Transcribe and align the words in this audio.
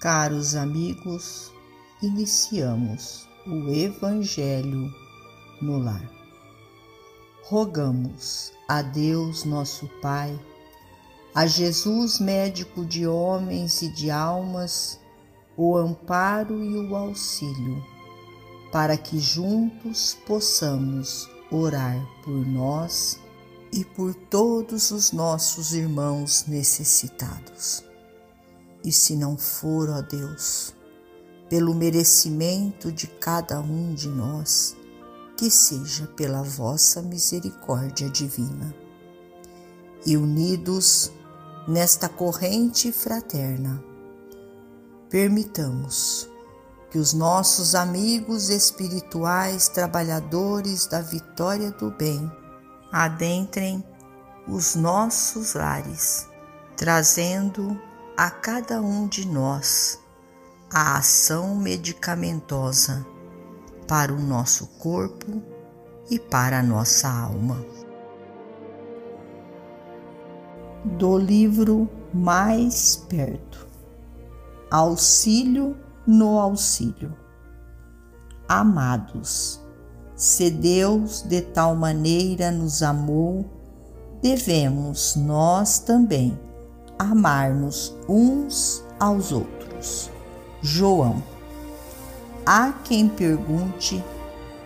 Caros 0.00 0.54
amigos, 0.54 1.52
iniciamos 2.00 3.28
o 3.44 3.68
Evangelho 3.68 4.94
no 5.60 5.76
Lar. 5.80 6.08
Rogamos 7.42 8.52
a 8.68 8.80
Deus, 8.80 9.42
nosso 9.42 9.88
Pai, 10.00 10.38
a 11.34 11.48
Jesus, 11.48 12.20
médico 12.20 12.84
de 12.84 13.08
homens 13.08 13.82
e 13.82 13.88
de 13.88 14.08
almas, 14.08 15.00
o 15.56 15.76
amparo 15.76 16.62
e 16.62 16.78
o 16.78 16.94
auxílio, 16.94 17.84
para 18.70 18.96
que 18.96 19.18
juntos 19.18 20.16
possamos 20.28 21.28
orar 21.50 21.98
por 22.22 22.46
nós 22.46 23.18
e 23.72 23.84
por 23.84 24.14
todos 24.14 24.92
os 24.92 25.10
nossos 25.10 25.72
irmãos 25.72 26.44
necessitados. 26.46 27.87
E 28.88 28.92
se 28.92 29.14
não 29.14 29.36
for, 29.36 29.90
ó 29.90 30.00
Deus, 30.00 30.74
pelo 31.46 31.74
merecimento 31.74 32.90
de 32.90 33.06
cada 33.06 33.60
um 33.60 33.92
de 33.92 34.08
nós, 34.08 34.74
que 35.36 35.50
seja 35.50 36.06
pela 36.06 36.42
vossa 36.42 37.02
misericórdia 37.02 38.08
divina. 38.08 38.74
E 40.06 40.16
unidos 40.16 41.12
nesta 41.68 42.08
corrente 42.08 42.90
fraterna, 42.90 43.84
permitamos 45.10 46.26
que 46.90 46.96
os 46.96 47.12
nossos 47.12 47.74
amigos 47.74 48.48
espirituais, 48.48 49.68
trabalhadores 49.68 50.86
da 50.86 51.02
vitória 51.02 51.70
do 51.72 51.90
bem, 51.90 52.32
adentrem 52.90 53.84
os 54.48 54.74
nossos 54.74 55.52
lares, 55.52 56.26
trazendo 56.74 57.78
a 58.18 58.30
cada 58.30 58.82
um 58.82 59.06
de 59.06 59.28
nós 59.28 60.00
a 60.74 60.98
ação 60.98 61.54
medicamentosa 61.54 63.06
para 63.86 64.12
o 64.12 64.18
nosso 64.18 64.66
corpo 64.80 65.40
e 66.10 66.18
para 66.18 66.58
a 66.58 66.62
nossa 66.62 67.08
alma. 67.08 67.64
Do 70.84 71.16
livro 71.16 71.88
Mais 72.12 72.96
Perto 72.96 73.68
Auxílio 74.68 75.76
no 76.04 76.40
Auxílio 76.40 77.16
Amados, 78.48 79.60
se 80.16 80.50
Deus 80.50 81.22
de 81.22 81.40
tal 81.40 81.76
maneira 81.76 82.50
nos 82.50 82.82
amou, 82.82 83.48
devemos 84.20 85.14
nós 85.14 85.78
também 85.78 86.47
amar-nos 86.98 87.94
uns 88.08 88.84
aos 88.98 89.32
outros. 89.32 90.10
João. 90.60 91.22
Há 92.44 92.72
quem 92.84 93.08
pergunte 93.08 94.02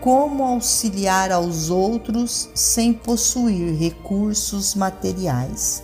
como 0.00 0.44
auxiliar 0.44 1.32
aos 1.32 1.70
outros 1.70 2.48
sem 2.54 2.92
possuir 2.92 3.74
recursos 3.76 4.74
materiais. 4.74 5.82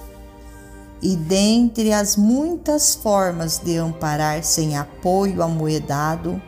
E 1.02 1.16
dentre 1.16 1.92
as 1.92 2.16
muitas 2.16 2.94
formas 2.94 3.58
de 3.58 3.76
amparar 3.76 4.42
sem 4.42 4.76
apoio 4.76 5.42
amoedado, 5.42 6.40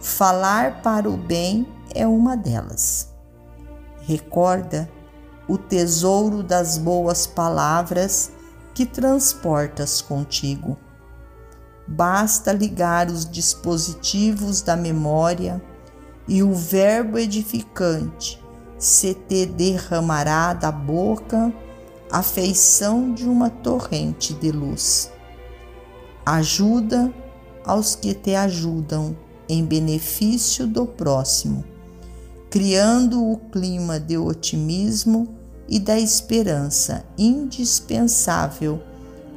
falar 0.00 0.82
para 0.82 1.08
o 1.08 1.16
bem 1.16 1.66
é 1.94 2.06
uma 2.06 2.36
delas. 2.36 3.08
Recorda 4.02 4.90
o 5.48 5.56
tesouro 5.56 6.42
das 6.42 6.76
boas 6.76 7.26
palavras 7.26 8.30
que 8.78 8.86
transportas 8.86 10.00
contigo. 10.00 10.78
Basta 11.84 12.52
ligar 12.52 13.10
os 13.10 13.28
dispositivos 13.28 14.62
da 14.62 14.76
memória 14.76 15.60
e 16.28 16.44
o 16.44 16.54
verbo 16.54 17.18
edificante 17.18 18.40
se 18.78 19.14
te 19.14 19.46
derramará 19.46 20.54
da 20.54 20.70
boca 20.70 21.52
a 22.08 22.22
feição 22.22 23.12
de 23.12 23.24
uma 23.24 23.50
torrente 23.50 24.32
de 24.32 24.52
luz. 24.52 25.10
Ajuda 26.24 27.12
aos 27.64 27.96
que 27.96 28.14
te 28.14 28.36
ajudam 28.36 29.16
em 29.48 29.64
benefício 29.64 30.68
do 30.68 30.86
próximo, 30.86 31.64
criando 32.48 33.28
o 33.28 33.38
clima 33.38 33.98
de 33.98 34.16
otimismo 34.16 35.36
e 35.68 35.78
da 35.78 35.98
esperança 35.98 37.04
indispensável 37.16 38.82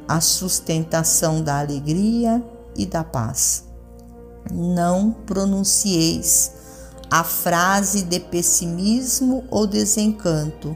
à 0.08 0.20
sustentação 0.20 1.42
da 1.42 1.60
alegria 1.60 2.42
e 2.76 2.86
da 2.86 3.04
paz. 3.04 3.64
Não 4.50 5.12
pronuncieis 5.12 6.52
a 7.10 7.22
frase 7.22 8.02
de 8.02 8.18
pessimismo 8.18 9.44
ou 9.50 9.66
desencanto, 9.66 10.74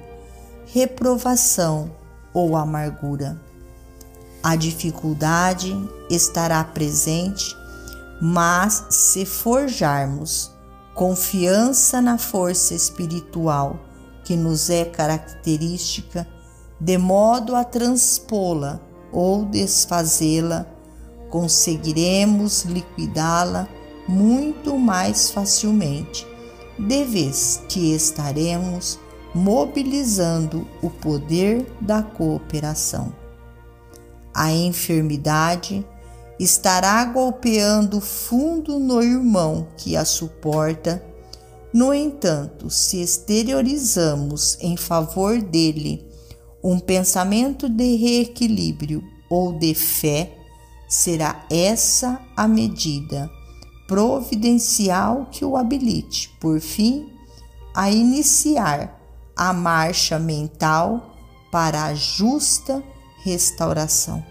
reprovação 0.67 1.91
ou 2.35 2.55
amargura. 2.55 3.41
A 4.43 4.55
dificuldade 4.55 5.75
estará 6.11 6.63
presente, 6.63 7.57
mas 8.21 8.85
se 8.91 9.25
forjarmos 9.25 10.53
confiança 10.95 12.01
na 12.01 12.19
força 12.19 12.75
espiritual 12.75 13.86
que 14.27 14.35
nos 14.35 14.69
é 14.69 14.85
característica, 14.85 16.27
de 16.81 16.99
modo 16.99 17.55
a 17.55 17.63
transpô-la 17.63 18.81
ou 19.13 19.45
desfazê-la, 19.45 20.67
conseguiremos 21.31 22.65
liquidá-la 22.65 23.69
muito 24.09 24.77
mais 24.77 25.31
facilmente, 25.31 26.27
de 26.77 27.05
vez 27.05 27.63
que 27.69 27.95
estaremos 27.95 28.99
mobilizando 29.33 30.67
o 30.83 30.91
poder 30.91 31.65
da 31.81 32.03
cooperação. 32.03 33.15
A 34.35 34.51
enfermidade 34.51 35.87
estará 36.39 37.05
golpeando 37.05 38.01
fundo 38.01 38.81
no 38.81 39.01
irmão 39.01 39.69
que 39.77 39.97
a 39.97 40.05
suporta 40.05 41.01
no 41.73 41.93
entanto, 41.93 42.71
se 42.71 43.01
exteriorizamos 43.01 44.57
em 44.61 44.77
favor 44.77 45.41
dele 45.43 46.07
um 46.63 46.79
pensamento 46.79 47.69
de 47.69 47.97
reequilíbrio 47.97 49.03
ou 49.29 49.59
de 49.59 49.75
fé, 49.75 50.37
será 50.89 51.45
essa 51.51 52.21
a 52.37 52.49
medida 52.49 53.31
providencial 53.87 55.27
que 55.31 55.45
o 55.45 55.57
habilite, 55.57 56.31
por 56.41 56.61
fim, 56.61 57.13
a 57.75 57.91
iniciar 57.91 58.99
a 59.37 59.53
marcha 59.53 60.19
mental 60.19 61.15
para 61.53 61.85
a 61.85 61.95
justa 61.95 62.83
restauração. 63.23 64.25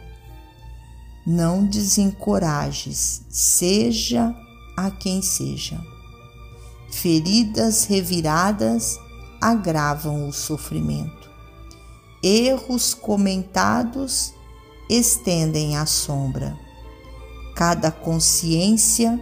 Não 1.26 1.66
desencorajes, 1.66 3.22
seja 3.30 4.36
a 4.78 4.92
quem 4.92 5.22
seja. 5.22 5.95
Feridas 7.02 7.84
reviradas 7.84 8.98
agravam 9.42 10.30
o 10.30 10.34
sofrimento. 10.34 11.30
Erros 12.24 12.94
comentados 12.94 14.34
estendem 14.90 15.76
a 15.76 15.86
sombra. 15.86 16.58
Cada 17.54 17.92
consciência 17.92 19.20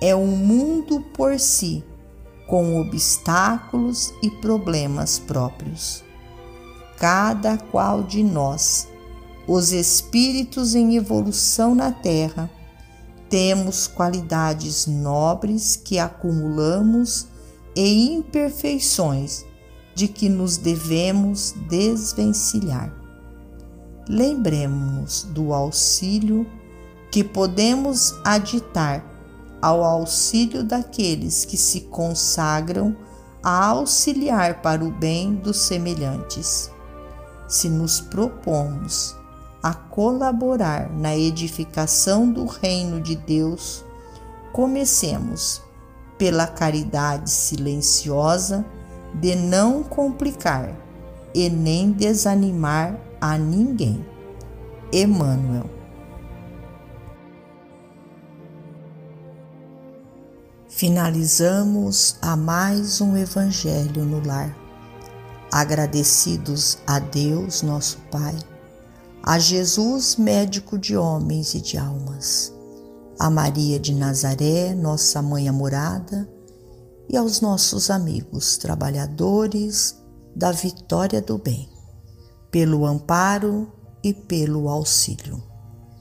é 0.00 0.16
um 0.16 0.34
mundo 0.34 1.02
por 1.14 1.38
si, 1.38 1.84
com 2.48 2.80
obstáculos 2.80 4.14
e 4.22 4.30
problemas 4.30 5.18
próprios. 5.18 6.02
Cada 6.96 7.58
qual 7.58 8.02
de 8.02 8.24
nós, 8.24 8.88
os 9.46 9.72
espíritos 9.72 10.74
em 10.74 10.96
evolução 10.96 11.74
na 11.74 11.92
Terra, 11.92 12.50
temos 13.30 13.86
qualidades 13.86 14.86
nobres 14.86 15.76
que 15.76 15.98
acumulamos 15.98 17.28
e 17.74 18.12
imperfeições 18.12 19.46
de 19.94 20.08
que 20.08 20.28
nos 20.28 20.56
devemos 20.56 21.54
desvencilhar. 21.68 22.92
Lembremos 24.08 25.22
do 25.30 25.54
auxílio 25.54 26.44
que 27.12 27.22
podemos 27.22 28.14
aditar 28.24 29.04
ao 29.62 29.84
auxílio 29.84 30.64
daqueles 30.64 31.44
que 31.44 31.56
se 31.56 31.82
consagram 31.82 32.96
a 33.42 33.66
auxiliar 33.66 34.60
para 34.62 34.84
o 34.84 34.90
bem 34.90 35.34
dos 35.34 35.58
semelhantes. 35.58 36.70
Se 37.46 37.68
nos 37.68 38.00
propomos 38.00 39.19
a 39.62 39.74
colaborar 39.74 40.90
na 40.90 41.16
edificação 41.16 42.30
do 42.30 42.46
reino 42.46 43.00
de 43.00 43.16
Deus, 43.16 43.84
comecemos 44.52 45.62
pela 46.16 46.46
caridade 46.46 47.30
silenciosa 47.30 48.64
de 49.14 49.34
não 49.34 49.82
complicar 49.82 50.74
e 51.34 51.48
nem 51.48 51.92
desanimar 51.92 52.98
a 53.20 53.36
ninguém. 53.36 54.04
Emmanuel 54.92 55.80
finalizamos 60.80 62.16
a 62.22 62.34
mais 62.34 63.02
um 63.02 63.14
Evangelho 63.14 64.02
no 64.02 64.26
Lar. 64.26 64.56
Agradecidos 65.52 66.78
a 66.86 66.98
Deus, 66.98 67.60
nosso 67.60 67.98
Pai, 68.10 68.34
a 69.22 69.38
Jesus, 69.38 70.16
médico 70.16 70.78
de 70.78 70.96
homens 70.96 71.54
e 71.54 71.60
de 71.60 71.76
almas, 71.76 72.52
a 73.18 73.28
Maria 73.28 73.78
de 73.78 73.94
Nazaré, 73.94 74.74
nossa 74.74 75.20
mãe 75.20 75.48
amorada, 75.48 76.28
e 77.08 77.16
aos 77.16 77.40
nossos 77.40 77.90
amigos 77.90 78.56
trabalhadores 78.56 79.96
da 80.34 80.52
vitória 80.52 81.20
do 81.20 81.36
bem, 81.36 81.68
pelo 82.50 82.86
amparo 82.86 83.70
e 84.02 84.14
pelo 84.14 84.68
auxílio. 84.68 85.42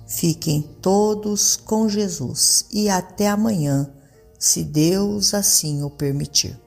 Fiquem 0.08 0.62
todos 0.82 1.56
com 1.56 1.90
Jesus 1.90 2.66
e 2.72 2.90
até 2.90 3.28
amanhã 3.28 3.92
se 4.40 4.64
Deus 4.64 5.34
assim 5.34 5.84
o 5.84 5.90
permitir. 5.90 6.60